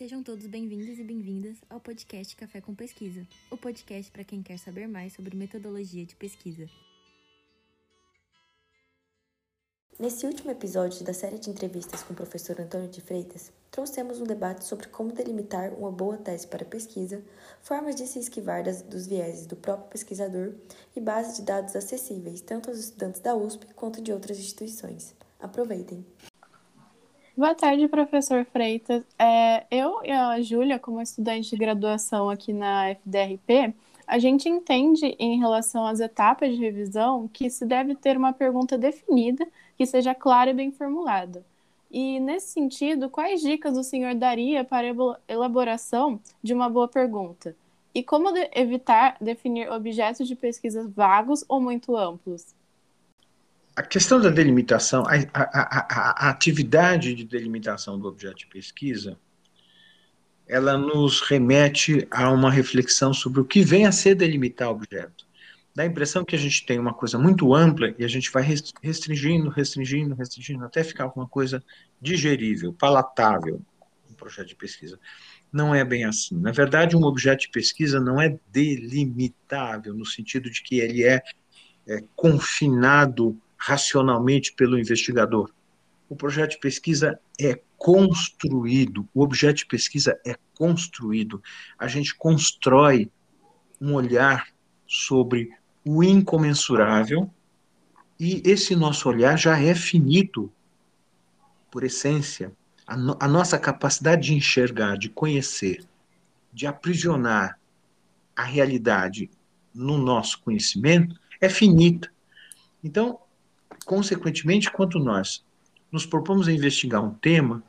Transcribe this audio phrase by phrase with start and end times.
[0.00, 4.58] Sejam todos bem-vindos e bem-vindas ao podcast Café com Pesquisa, o podcast para quem quer
[4.58, 6.64] saber mais sobre metodologia de pesquisa.
[9.98, 14.24] Nesse último episódio da série de entrevistas com o professor Antônio de Freitas, trouxemos um
[14.24, 17.22] debate sobre como delimitar uma boa tese para pesquisa,
[17.60, 20.54] formas de se esquivar das, dos vieses do próprio pesquisador
[20.96, 25.14] e bases de dados acessíveis tanto aos estudantes da USP quanto de outras instituições.
[25.38, 26.06] Aproveitem!
[27.40, 29.02] Boa tarde, professor Freitas.
[29.18, 33.72] É, eu e a Júlia, como estudante de graduação aqui na FDRP,
[34.06, 38.76] a gente entende em relação às etapas de revisão que se deve ter uma pergunta
[38.76, 41.42] definida que seja clara e bem formulada.
[41.90, 47.56] E, nesse sentido, quais dicas o senhor daria para a elaboração de uma boa pergunta?
[47.94, 52.54] E como de evitar definir objetos de pesquisa vagos ou muito amplos?
[53.80, 59.18] A questão da delimitação, a, a, a, a atividade de delimitação do objeto de pesquisa,
[60.46, 65.26] ela nos remete a uma reflexão sobre o que vem a ser delimitar objeto.
[65.74, 68.42] Dá a impressão que a gente tem uma coisa muito ampla e a gente vai
[68.82, 71.64] restringindo, restringindo, restringindo, até ficar uma coisa
[71.98, 73.62] digerível, palatável,
[74.10, 75.00] um projeto de pesquisa.
[75.50, 76.38] Não é bem assim.
[76.38, 81.22] Na verdade, um objeto de pesquisa não é delimitável, no sentido de que ele é,
[81.88, 85.52] é confinado racionalmente pelo investigador.
[86.08, 91.42] O projeto de pesquisa é construído, o objeto de pesquisa é construído.
[91.78, 93.10] A gente constrói
[93.80, 94.48] um olhar
[94.86, 95.50] sobre
[95.84, 97.30] o incomensurável
[98.18, 100.52] e esse nosso olhar já é finito
[101.70, 102.52] por essência.
[102.86, 105.84] A, no, a nossa capacidade de enxergar, de conhecer,
[106.52, 107.58] de aprisionar
[108.34, 109.30] a realidade
[109.72, 112.10] no nosso conhecimento é finita.
[112.82, 113.20] Então,
[113.90, 115.44] consequentemente, quanto nós
[115.90, 117.60] nos propomos a investigar um tema,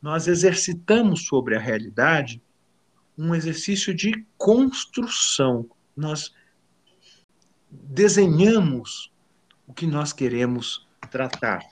[0.00, 2.40] nós exercitamos sobre a realidade
[3.18, 5.68] um exercício de construção.
[5.94, 6.32] Nós
[7.70, 9.12] desenhamos
[9.66, 11.62] o que nós queremos tratar.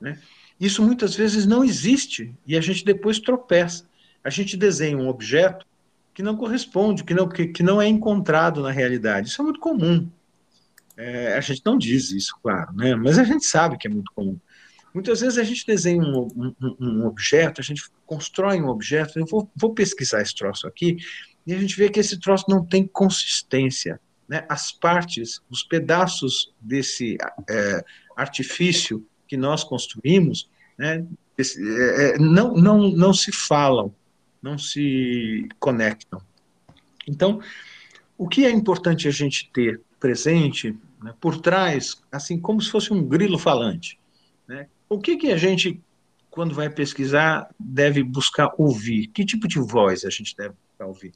[0.00, 0.18] Né?
[0.58, 3.86] Isso muitas vezes não existe e a gente depois tropeça.
[4.24, 5.66] A gente desenha um objeto
[6.14, 9.28] que não corresponde, que não, que, que não é encontrado na realidade.
[9.28, 10.08] Isso é muito comum.
[11.02, 12.94] É, a gente não diz isso, claro, né?
[12.94, 14.38] mas a gente sabe que é muito comum.
[14.94, 19.26] Muitas vezes a gente desenha um, um, um objeto, a gente constrói um objeto, eu
[19.26, 20.98] vou, vou, pesquisar esse troço aqui,
[21.44, 23.98] e a gente vê que esse troço não tem consistência.
[24.28, 24.46] Né?
[24.48, 27.16] As partes, os pedaços desse
[27.50, 27.84] é,
[28.16, 30.48] artifício que nós construímos,
[30.78, 31.04] né,
[31.36, 33.92] esse, é, é, não, não, não se falam,
[34.40, 36.22] não se conectam.
[37.08, 37.40] Então,
[38.16, 42.92] o que é importante a gente ter presente né, por trás, assim como se fosse
[42.92, 44.00] um grilo falante?
[44.48, 44.66] Né?
[44.88, 45.80] O que, que a gente,
[46.28, 49.06] quando vai pesquisar, deve buscar ouvir?
[49.06, 51.12] Que tipo de voz a gente deve ouvir?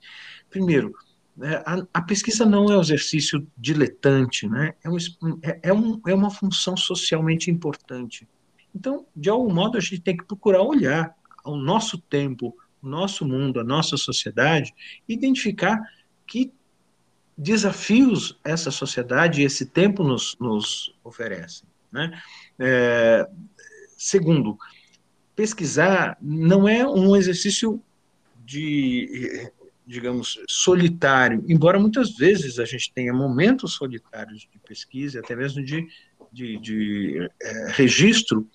[0.49, 0.95] Primeiro,
[1.37, 4.75] né, a, a, pesquisa não é um exercício diletante, né?
[4.85, 4.97] é, um,
[5.43, 8.27] é, é, um, é uma função socialmente importante.
[8.73, 13.27] Então, de algum modo, a gente tem que procurar olhar ao nosso tempo, o nosso
[13.27, 14.73] mundo, a nossa sociedade,
[15.09, 15.77] identificar
[16.25, 16.53] que
[17.37, 21.69] desafios essa sociedade e esse tempo nos, nos oferecem.
[21.93, 22.19] Né?
[22.59, 23.29] É,
[23.97, 24.59] segundo,
[25.35, 27.83] pesquisar não é um exercício
[28.45, 29.51] de,
[29.87, 35.87] digamos, solitário, embora muitas vezes a gente tenha momentos solitários de pesquisa, até mesmo de,
[36.33, 38.49] de, de é, registro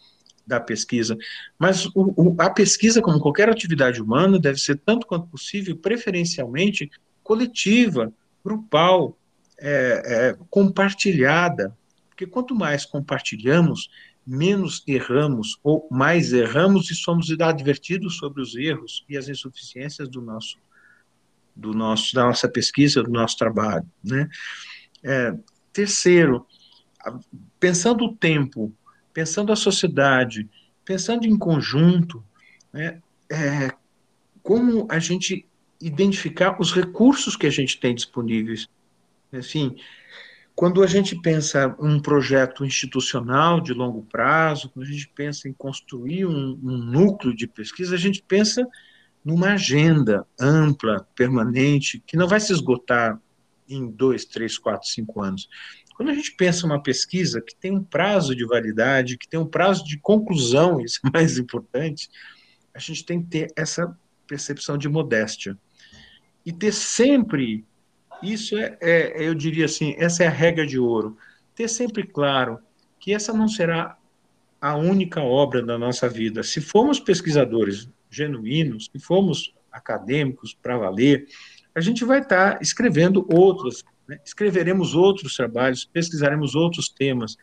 [0.46, 1.16] da pesquisa,
[1.58, 6.90] mas o, o, a pesquisa, como qualquer atividade humana, deve ser tanto quanto possível, preferencialmente
[7.24, 8.12] coletiva,
[8.44, 9.18] grupal,
[9.60, 11.76] é, é, compartilhada,
[12.10, 13.90] porque quanto mais compartilhamos,
[14.26, 20.22] menos erramos, ou mais erramos e somos advertidos sobre os erros e as insuficiências do
[20.22, 20.58] nosso,
[21.56, 23.88] do nosso, da nossa pesquisa, do nosso trabalho.
[24.04, 24.30] Né?
[25.04, 25.34] É,
[25.74, 26.46] terceiro,
[27.60, 28.74] pensando o tempo,
[29.14, 30.50] pensando a sociedade,
[30.86, 32.24] pensando em conjunto,
[32.72, 33.72] né, é,
[34.42, 35.48] como a gente
[35.82, 38.68] identificar os recursos que a gente tem disponíveis.
[39.34, 39.76] Assim,
[40.56, 45.54] quando a gente pensa um projeto institucional de longo prazo, quando a gente pensa em
[45.54, 48.68] construir um, um núcleo de pesquisa, a gente pensa
[49.24, 53.20] numa agenda ampla, permanente, que não vai se esgotar
[53.68, 55.48] em dois, três, quatro, cinco anos.
[55.96, 59.46] Quando a gente pensa uma pesquisa que tem um prazo de validade, que tem um
[59.46, 62.10] prazo de conclusão, isso é mais importante,
[62.74, 63.96] a gente tem que ter essa
[64.28, 65.58] percepção de modéstia.
[66.46, 67.66] E ter sempre
[68.22, 71.18] isso é, é, eu diria assim, essa é a regra de ouro.
[71.56, 72.60] Ter sempre claro
[73.00, 73.98] que essa não será
[74.60, 76.44] a única obra da nossa vida.
[76.44, 81.26] Se formos pesquisadores genuínos, se formos acadêmicos para valer,
[81.74, 84.20] a gente vai estar tá escrevendo outros, né?
[84.24, 87.38] escreveremos outros trabalhos, pesquisaremos outros temas,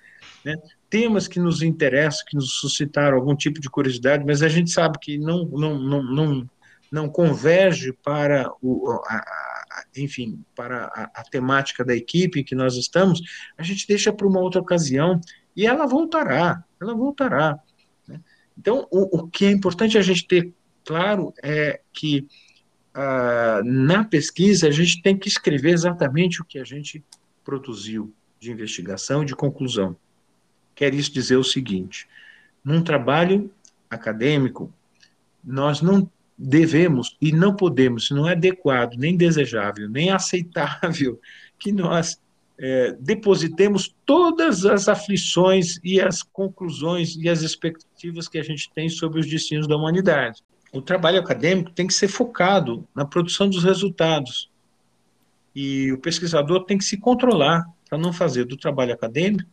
[0.45, 0.55] né?
[0.89, 4.99] temas que nos interessam, que nos suscitaram algum tipo de curiosidade, mas a gente sabe
[5.01, 6.51] que não, não, não, não,
[6.91, 12.77] não converge para o, a, a, enfim, para a, a, temática da equipe que nós
[12.77, 13.21] estamos,
[13.57, 15.21] a gente deixa para uma outra ocasião
[15.55, 17.59] e ela voltará, ela voltará.
[18.07, 18.21] Né?
[18.57, 20.53] Então, o, o que é importante a gente ter
[20.85, 22.27] claro é que
[22.95, 27.05] ah, na pesquisa a gente tem que escrever exatamente o que a gente
[27.45, 29.97] produziu de investigação e de conclusão.
[30.75, 32.09] Quer isso dizer o seguinte:
[32.65, 33.53] num trabalho
[33.89, 34.73] acadêmico,
[35.45, 41.21] nós não devemos e não podemos, não é adequado, nem desejável, nem aceitável
[41.59, 42.21] que nós
[42.57, 48.89] é, depositemos todas as aflições e as conclusões e as expectativas que a gente tem
[48.89, 50.43] sobre os destinos da humanidade.
[50.73, 54.51] O trabalho acadêmico tem que ser focado na produção dos resultados.
[55.55, 59.49] E o pesquisador tem que se controlar para não fazer do trabalho acadêmico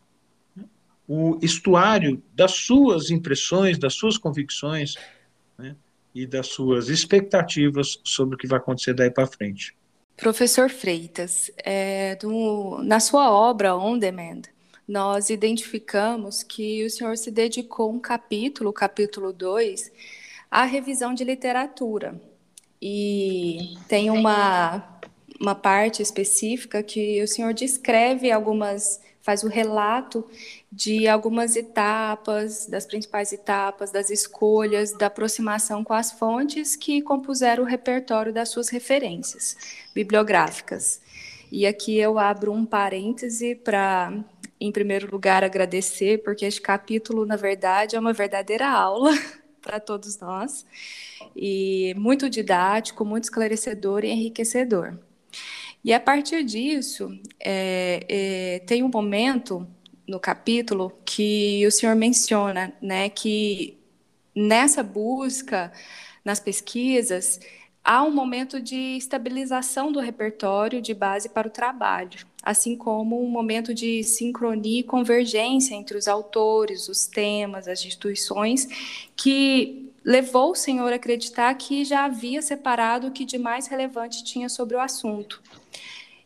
[1.07, 4.95] o estuário das suas impressões, das suas convicções,
[5.57, 5.75] né,
[6.15, 9.75] e das suas expectativas sobre o que vai acontecer daí para frente.
[10.15, 14.43] Professor Freitas, é, do, na sua obra On Demand,
[14.87, 19.91] nós identificamos que o senhor se dedicou um capítulo, capítulo 2,
[20.49, 22.19] à revisão de literatura.
[22.81, 24.99] E tem uma,
[25.41, 30.23] uma parte específica que o senhor descreve algumas faz o relato
[30.71, 37.63] de algumas etapas, das principais etapas, das escolhas, da aproximação com as fontes que compuseram
[37.63, 39.57] o repertório das suas referências
[39.95, 41.01] bibliográficas.
[41.51, 44.13] E aqui eu abro um parêntese para,
[44.61, 49.09] em primeiro lugar, agradecer, porque este capítulo, na verdade, é uma verdadeira aula
[49.59, 50.63] para todos nós,
[51.35, 54.99] e muito didático, muito esclarecedor e enriquecedor.
[55.85, 59.67] E a partir disso, é, é, tem um momento
[60.07, 63.77] no capítulo que o senhor menciona, né, que
[64.35, 65.71] nessa busca,
[66.25, 67.39] nas pesquisas,
[67.83, 73.29] há um momento de estabilização do repertório de base para o trabalho, assim como um
[73.29, 78.67] momento de sincronia e convergência entre os autores, os temas, as instituições,
[79.15, 84.23] que levou o senhor a acreditar que já havia separado o que de mais relevante
[84.23, 85.41] tinha sobre o assunto.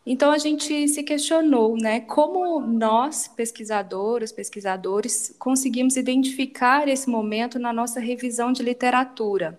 [0.04, 7.72] Então a gente se questionou, né, como nós, pesquisadoras, pesquisadores, conseguimos identificar esse momento na
[7.72, 9.58] nossa revisão de literatura.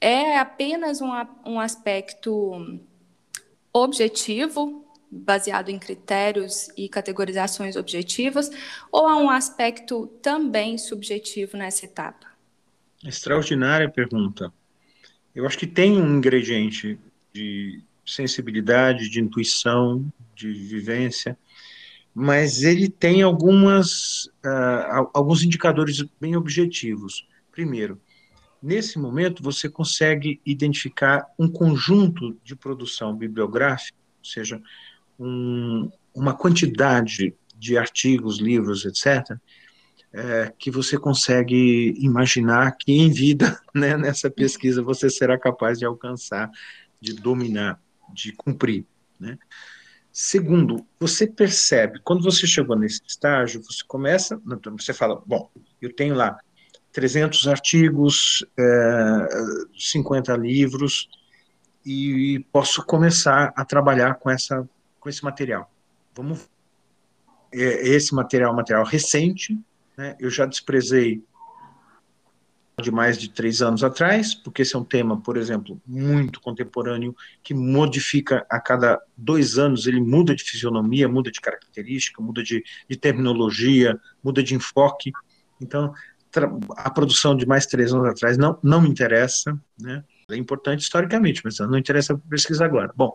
[0.00, 1.10] É apenas um,
[1.46, 2.80] um aspecto
[3.72, 8.50] objetivo, baseado em critérios e categorizações objetivas,
[8.90, 12.33] ou há um aspecto também subjetivo nessa etapa?
[13.04, 14.52] Extraordinária pergunta.
[15.34, 16.98] Eu acho que tem um ingrediente
[17.32, 21.36] de sensibilidade, de intuição, de vivência,
[22.14, 27.26] mas ele tem algumas, uh, alguns indicadores bem objetivos.
[27.50, 28.00] Primeiro,
[28.62, 34.62] nesse momento você consegue identificar um conjunto de produção bibliográfica, ou seja,
[35.18, 39.36] um, uma quantidade de artigos, livros, etc.,
[40.14, 45.84] é, que você consegue imaginar que em vida, né, nessa pesquisa, você será capaz de
[45.84, 46.48] alcançar,
[47.00, 47.82] de dominar
[48.14, 48.86] de cumprir.
[49.18, 49.36] Né?
[50.12, 54.40] Segundo, você percebe, quando você chegou nesse estágio, você começa,
[54.78, 55.50] você fala, bom,
[55.82, 56.38] eu tenho lá
[56.92, 59.28] 300 artigos, é,
[59.76, 61.08] 50 livros,
[61.84, 64.66] e posso começar a trabalhar com, essa,
[65.00, 65.70] com esse material.
[66.14, 66.48] Vamos
[67.52, 69.58] é, esse material é um material recente,
[69.96, 70.16] né?
[70.18, 71.22] eu já desprezei
[72.82, 77.14] de mais de três anos atrás, porque esse é um tema, por exemplo, muito contemporâneo,
[77.42, 82.64] que modifica a cada dois anos, ele muda de fisionomia, muda de característica, muda de,
[82.88, 85.12] de terminologia, muda de enfoque.
[85.60, 85.94] Então,
[86.76, 90.02] a produção de mais três anos atrás não, não me interessa, né?
[90.30, 92.92] é importante historicamente, mas não interessa pesquisar agora.
[92.96, 93.14] Bom,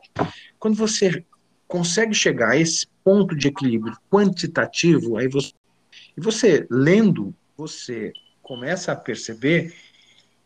[0.58, 1.26] quando você
[1.68, 5.52] consegue chegar a esse ponto de equilíbrio quantitativo, aí você,
[6.20, 8.12] e você lendo, você
[8.42, 9.74] começa a perceber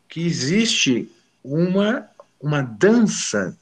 [0.07, 1.11] que existe
[1.43, 2.07] uma,
[2.39, 3.57] uma dança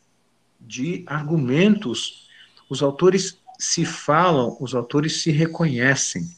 [0.60, 2.28] de argumentos.
[2.70, 6.30] Os autores se falam, os autores se reconhecem,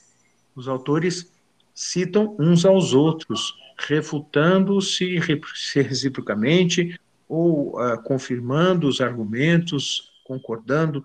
[0.55, 1.31] os autores
[1.73, 11.03] citam uns aos outros, refutando-se reciprocamente ou uh, confirmando os argumentos, concordando.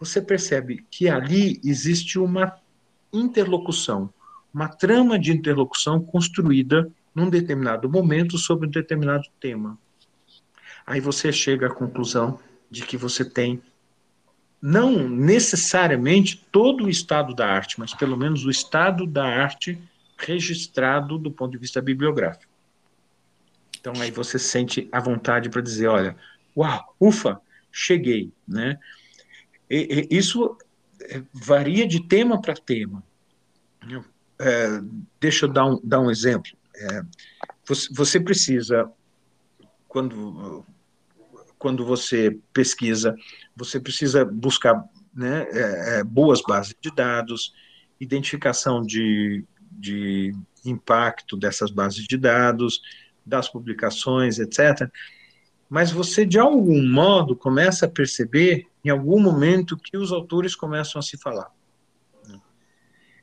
[0.00, 2.58] Você percebe que ali existe uma
[3.12, 4.12] interlocução,
[4.52, 9.78] uma trama de interlocução construída num determinado momento sobre um determinado tema.
[10.86, 12.38] aí você chega à conclusão
[12.70, 13.62] de que você tem
[14.60, 19.78] não necessariamente todo o estado da arte, mas pelo menos o estado da arte
[20.16, 22.52] registrado do ponto de vista bibliográfico.
[23.80, 26.16] Então aí você sente a vontade para dizer, olha,
[26.56, 28.78] uau, ufa, cheguei, né?
[29.70, 30.56] E, e, isso
[31.32, 33.02] varia de tema para tema.
[34.40, 34.80] É,
[35.20, 36.52] deixa eu dar um, dar um exemplo.
[36.74, 37.02] É,
[37.66, 38.90] você, você precisa,
[39.88, 40.64] quando
[41.58, 43.16] quando você pesquisa,
[43.56, 47.52] você precisa buscar né, é, é, boas bases de dados,
[48.00, 50.32] identificação de, de
[50.64, 52.80] impacto dessas bases de dados,
[53.26, 54.88] das publicações, etc.
[55.68, 60.98] Mas você, de algum modo, começa a perceber, em algum momento, que os autores começam
[60.98, 61.50] a se falar.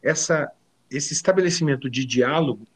[0.01, 0.51] Essa,
[0.89, 2.67] esse estabelecimento de diálogo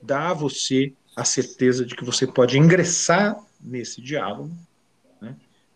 [0.00, 4.50] dá a você a certeza de que você pode ingressar nesse diálogo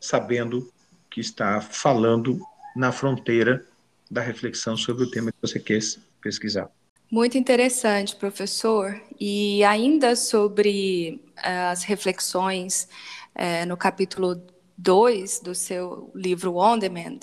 [0.00, 0.71] sabendo
[1.11, 2.40] que está falando
[2.76, 3.64] na fronteira
[4.11, 5.80] da reflexão sobre o tema que você quer
[6.23, 6.71] pesquisar.
[7.11, 9.00] Muito interessante, professor.
[9.18, 12.88] E ainda sobre uh, as reflexões
[13.35, 14.42] uh, no capítulo
[14.78, 17.20] 2 do seu livro On Demand,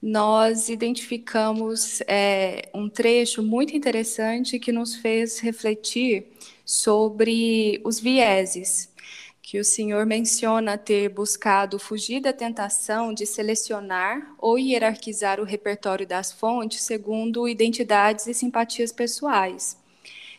[0.00, 6.28] nós identificamos é, um trecho muito interessante que nos fez refletir
[6.64, 8.92] sobre os vieses
[9.42, 16.06] que o Senhor menciona ter buscado fugir da tentação de selecionar ou hierarquizar o repertório
[16.06, 19.83] das fontes segundo identidades e simpatias pessoais.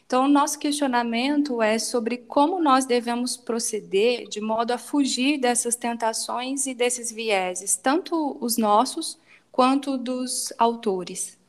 [0.06, 5.76] Então, o nosso questionamento é sobre como nós devemos proceder de modo a fugir dessas
[5.76, 9.20] tentações e desses vieses, tanto os nossos
[9.52, 11.40] quanto dos autores.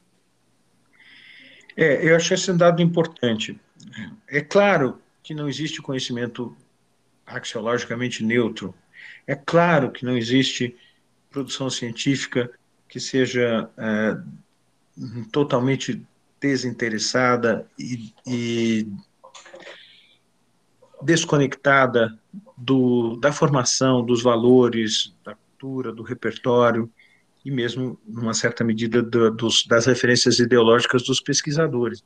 [1.76, 3.60] É, eu achei esse dado importante.
[4.26, 6.56] É claro que não existe conhecimento
[7.26, 8.74] axiologicamente neutro.
[9.26, 10.74] É claro que não existe
[11.30, 12.50] produção científica
[12.88, 14.16] que seja é,
[15.30, 16.02] totalmente
[16.40, 18.88] desinteressada e, e
[21.02, 22.18] desconectada
[22.56, 26.90] do, da formação, dos valores, da cultura, do repertório
[27.44, 32.02] e mesmo, numa certa medida, do, dos, das referências ideológicas dos pesquisadores.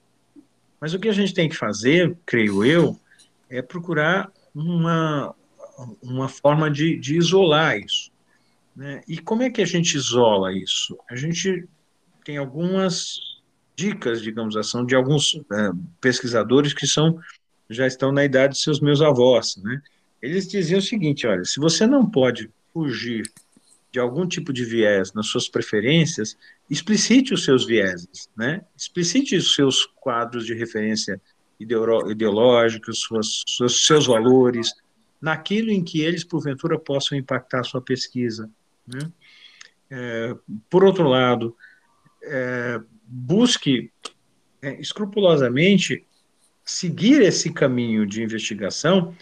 [0.81, 2.99] Mas o que a gente tem que fazer, creio eu,
[3.49, 5.35] é procurar uma,
[6.03, 8.11] uma forma de, de isolar isso.
[8.77, 9.03] Né?
[9.09, 10.99] E como é que a gente isola isso?
[11.11, 11.67] A gente
[12.25, 13.30] tem algumas
[13.81, 15.71] dicas, digamos assim, de alguns é,
[16.01, 17.19] pesquisadores que são
[17.69, 19.81] já estão na idade de seus meus avós, né?
[20.21, 23.23] Eles diziam o seguinte, olha, se você não pode fugir
[23.93, 26.37] de algum tipo de viés nas suas preferências,
[26.69, 28.63] explicite os seus vieses, né?
[28.77, 31.21] Explicite os seus quadros de referência
[31.59, 33.45] ideológicos, suas,
[33.87, 34.73] seus, valores,
[35.21, 38.51] naquilo em que eles, porventura, possam impactar a sua pesquisa.
[38.87, 39.11] Né?
[39.91, 40.37] É,
[40.71, 41.55] por outro lado,
[42.23, 43.91] é, busque
[44.63, 46.05] é, escrupulosamente
[46.65, 49.17] seguir esse caminho de investigação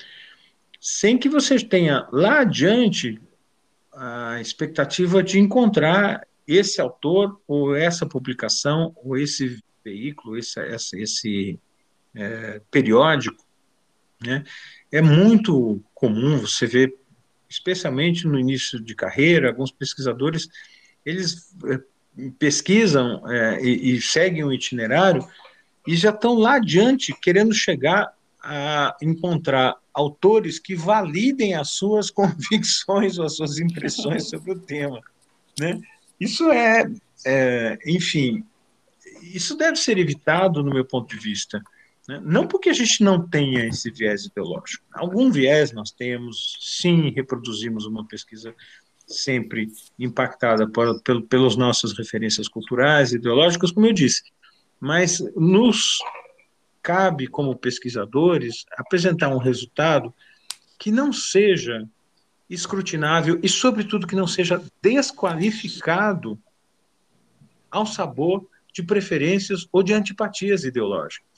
[0.79, 3.19] sem que você tenha lá adiante
[3.93, 10.61] a expectativa de encontrar esse autor ou essa publicação ou esse veículo, esse,
[10.95, 11.59] esse,
[12.15, 13.45] é, periódico,
[14.23, 14.45] né,
[14.93, 16.95] é muito comum você ver,
[17.49, 20.49] especialmente no início de carreira, alguns pesquisadores,
[21.05, 21.81] eles é,
[22.39, 25.27] pesquisam é, e, e seguem o itinerário
[25.87, 33.19] e já estão lá adiante querendo chegar a encontrar autores que validem as suas convicções
[33.19, 35.01] ou as suas impressões sobre o tema,
[35.59, 35.81] né?
[36.21, 36.91] Isso é,
[37.25, 38.45] é, enfim,
[39.23, 41.63] isso deve ser evitado no meu ponto de vista.
[42.09, 42.21] Né?
[42.25, 44.85] Não porque a gente não tenha esse viés ideológico.
[44.93, 48.55] Algum viés nós temos, sim, reproduzimos uma pesquisa
[49.09, 54.23] sempre impactada por, por, pelas nossas referências culturais, ideológicas, como eu disse.
[54.79, 55.99] Mas nos
[56.83, 60.15] cabe, como pesquisadores, apresentar um resultado
[60.79, 61.89] que não seja
[62.49, 66.39] escrutinável e, sobretudo, que não seja desqualificado
[67.71, 71.29] ao sabor de preferências ou de antipatias ideológicas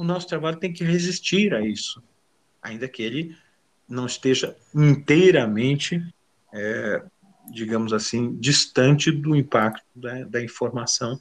[0.00, 2.02] o nosso trabalho tem que resistir a isso,
[2.62, 3.36] ainda que ele
[3.86, 6.02] não esteja inteiramente,
[6.52, 7.02] é,
[7.50, 11.20] digamos assim, distante do impacto da, da, informação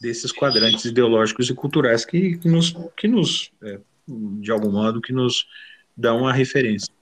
[0.00, 5.46] desses quadrantes ideológicos e culturais que, nos, que nos é, de algum modo, que nos
[5.96, 6.92] dão a referência.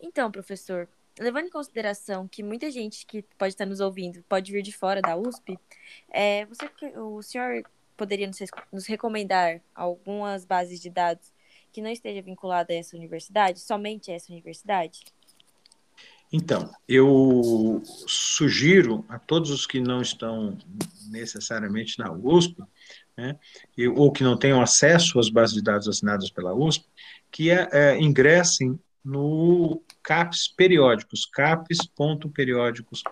[0.00, 4.62] Então, professor, levando em consideração que muita gente que pode estar nos ouvindo pode vir
[4.62, 5.58] de fora da USP,
[6.10, 7.62] é, você, o senhor
[7.96, 8.38] poderia nos,
[8.72, 11.32] nos recomendar algumas bases de dados
[11.72, 15.04] que não esteja vinculada a essa universidade, somente a essa universidade?
[16.32, 20.58] Então, eu sugiro a todos os que não estão
[21.08, 22.56] necessariamente na USP,
[23.16, 23.38] né,
[23.94, 26.84] ou que não tenham acesso às bases de dados assinadas pela USP,
[27.30, 33.02] que é, é, ingressem no CAPS periódicos, capes.periódicos.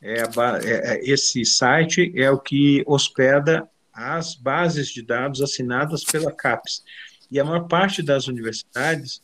[0.00, 0.24] É, é,
[0.64, 6.82] é, esse site é o que hospeda as bases de dados assinadas pela CAPES.
[7.30, 9.22] E a maior parte das universidades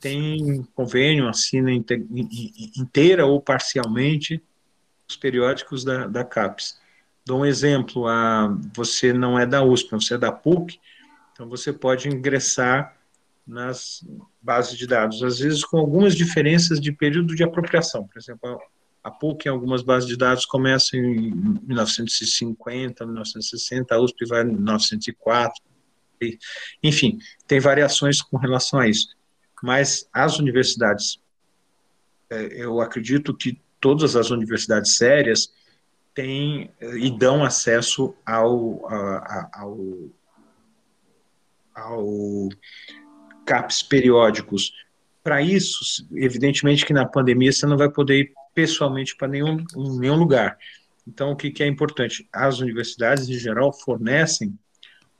[0.00, 4.42] tem convênio, assina inteira ou parcialmente
[5.08, 6.78] os periódicos da, da CAPES.
[7.24, 10.80] Dou um exemplo, a, você não é da USP, você é da PUC,
[11.32, 12.96] então você pode ingressar
[13.46, 14.04] nas
[14.40, 18.06] bases de dados, às vezes com algumas diferenças de período de apropriação.
[18.06, 18.60] Por exemplo,
[19.02, 24.52] a PUC, em algumas bases de dados, começa em 1950, 1960, a USP vai em
[24.52, 25.62] 1904.
[26.82, 29.08] Enfim, tem variações com relação a isso.
[29.62, 31.20] Mas as universidades,
[32.30, 35.52] é, eu acredito que todas as universidades sérias
[36.14, 38.86] têm e dão acesso ao,
[39.52, 39.78] ao,
[41.74, 42.48] ao
[43.46, 44.72] CAPs periódicos.
[45.22, 49.64] Para isso, evidentemente que na pandemia você não vai poder ir pessoalmente para nenhum,
[49.98, 50.58] nenhum lugar.
[51.06, 52.28] Então, o que, que é importante?
[52.32, 54.58] As universidades, em geral, fornecem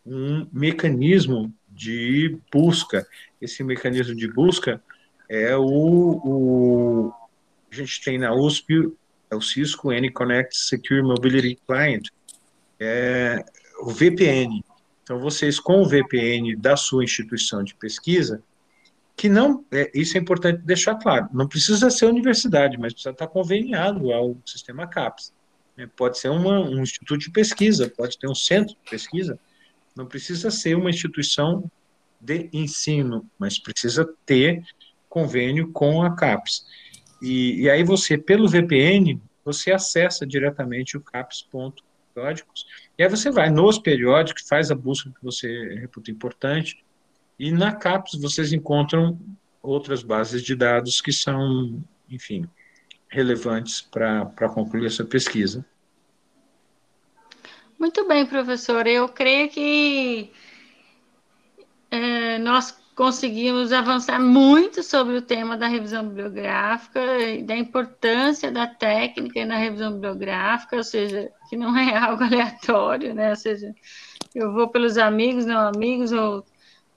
[0.04, 3.06] um mecanismo de busca.
[3.40, 4.82] Esse mecanismo de busca
[5.28, 7.12] é o, o
[7.72, 8.92] a gente tem na USP
[9.30, 12.08] é o Cisco N-Connect Secure Mobility Client,
[12.80, 13.44] é
[13.80, 14.62] o VPN.
[15.02, 18.42] Então, vocês com o VPN da sua instituição de pesquisa,
[19.16, 23.28] que não, é, isso é importante deixar claro, não precisa ser universidade, mas precisa estar
[23.28, 25.32] conveniado ao sistema CAPES.
[25.76, 25.88] Né?
[25.96, 29.38] Pode ser uma, um instituto de pesquisa, pode ter um centro de pesquisa,
[29.96, 31.70] não precisa ser uma instituição
[32.20, 34.62] de ensino, mas precisa ter
[35.08, 36.66] convênio com a CAPES.
[37.22, 42.66] E, e aí você, pelo VPN, você acessa diretamente o CAPES.periódicos,
[42.98, 46.84] e aí você vai nos periódicos, faz a busca que você reputa importante,
[47.38, 49.18] e na CAPES vocês encontram
[49.62, 52.46] outras bases de dados que são, enfim,
[53.08, 55.64] relevantes para concluir essa pesquisa.
[57.80, 58.86] Muito bem, professor.
[58.86, 60.30] Eu creio que
[61.90, 68.66] é, nós conseguimos avançar muito sobre o tema da revisão bibliográfica e da importância da
[68.66, 73.30] técnica na revisão bibliográfica, ou seja, que não é algo aleatório, né?
[73.30, 73.74] Ou seja,
[74.34, 76.44] eu vou pelos amigos, não amigos, ou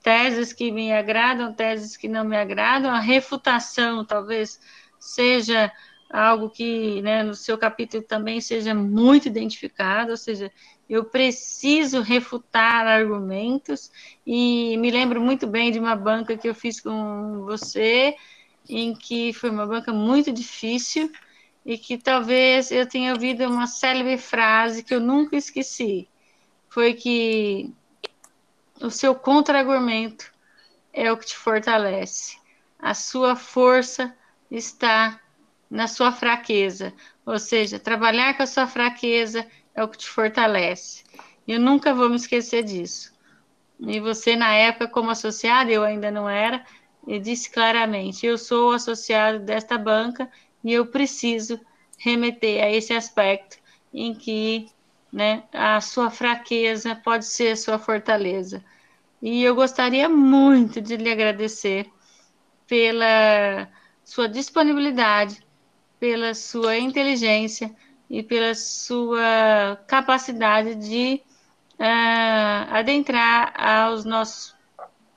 [0.02, 4.60] teses que me agradam, teses que não me agradam, a refutação talvez
[5.00, 5.72] seja
[6.14, 10.50] algo que né, no seu capítulo também seja muito identificado, ou seja,
[10.88, 13.90] eu preciso refutar argumentos,
[14.24, 18.14] e me lembro muito bem de uma banca que eu fiz com você,
[18.68, 21.10] em que foi uma banca muito difícil,
[21.66, 26.08] e que talvez eu tenha ouvido uma célebre frase que eu nunca esqueci,
[26.68, 27.74] foi que
[28.80, 30.32] o seu contra-argumento
[30.92, 32.36] é o que te fortalece.
[32.78, 34.14] A sua força
[34.48, 35.20] está
[35.74, 36.92] na sua fraqueza.
[37.26, 41.04] Ou seja, trabalhar com a sua fraqueza é o que te fortalece.
[41.46, 43.12] Eu nunca vou me esquecer disso.
[43.80, 46.64] E você, na época, como associado, eu ainda não era,
[47.22, 50.30] disse claramente: eu sou associado desta banca
[50.62, 51.60] e eu preciso
[51.98, 53.58] remeter a esse aspecto
[53.92, 54.68] em que
[55.14, 55.44] né?
[55.52, 58.64] A sua fraqueza pode ser a sua fortaleza.
[59.22, 61.88] E eu gostaria muito de lhe agradecer
[62.66, 63.68] pela
[64.04, 65.40] sua disponibilidade,
[66.04, 67.74] pela sua inteligência
[68.10, 71.18] e pela sua capacidade de
[71.78, 74.54] uh, adentrar aos nossos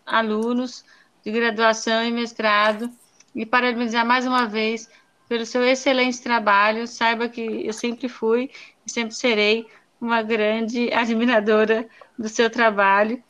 [0.05, 0.85] alunos
[1.25, 2.89] de graduação e mestrado
[3.35, 4.89] e parabenizar mais uma vez
[5.27, 6.87] pelo seu excelente trabalho.
[6.87, 8.49] Saiba que eu sempre fui
[8.85, 9.67] e sempre serei
[9.99, 11.85] uma grande admiradora
[12.17, 13.21] do seu trabalho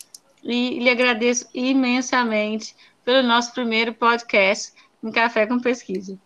[0.43, 6.19] e lhe agradeço imensamente pelo nosso primeiro podcast em Café com Pesquisa.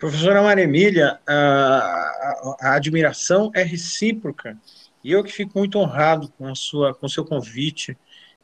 [0.00, 4.56] Professora Maria Emília, a, a, a, admiração é recíproca
[5.04, 7.96] e eu que fico muito honrado com a sua, com o seu convite.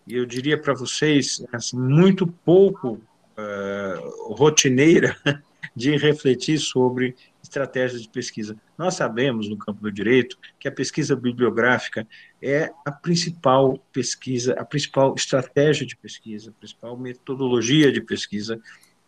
[0.07, 3.01] E eu diria para vocês, assim, muito pouco
[3.39, 5.17] uh, rotineira
[5.75, 8.55] de refletir sobre estratégias de pesquisa.
[8.77, 12.07] Nós sabemos, no campo do direito, que a pesquisa bibliográfica
[12.43, 18.61] é a principal pesquisa, a principal estratégia de pesquisa, a principal metodologia de pesquisa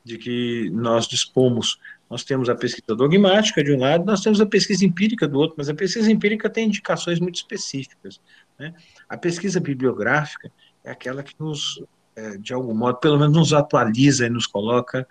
[0.02, 1.78] de que nós dispomos.
[2.10, 5.56] Nós temos a pesquisa dogmática de um lado, nós temos a pesquisa empírica do outro,
[5.58, 8.20] mas a pesquisa empírica tem indicações muito específicas.
[8.58, 8.74] Né?
[9.08, 10.50] A pesquisa bibliográfica
[10.84, 11.82] é aquela que nos,
[12.16, 15.06] é, de algum modo, pelo menos nos atualiza e nos coloca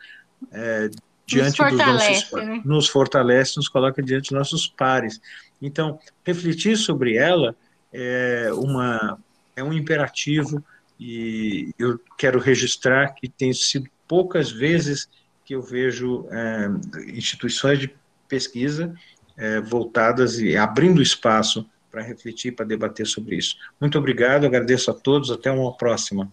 [0.51, 0.89] é,
[1.25, 2.61] diante nos dos nossos né?
[2.65, 5.21] nos fortalece, nos coloca diante dos nossos pares.
[5.61, 7.55] Então, refletir sobre ela
[7.93, 9.19] é uma
[9.55, 10.63] é um imperativo
[10.99, 15.09] e eu quero registrar que tem sido poucas vezes
[15.47, 16.69] que eu vejo é,
[17.09, 17.95] instituições de
[18.27, 18.93] pesquisa
[19.37, 23.55] é, voltadas e abrindo espaço para refletir, para debater sobre isso.
[23.79, 26.29] Muito obrigado, agradeço a todos, até uma próxima.